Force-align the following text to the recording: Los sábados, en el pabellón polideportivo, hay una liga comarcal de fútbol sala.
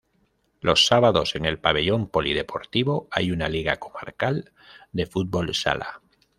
Los 0.61 0.87
sábados, 0.87 1.35
en 1.35 1.45
el 1.45 1.59
pabellón 1.59 2.07
polideportivo, 2.07 3.07
hay 3.11 3.29
una 3.29 3.49
liga 3.49 3.77
comarcal 3.77 4.51
de 4.93 5.05
fútbol 5.05 5.53
sala. 5.53 6.01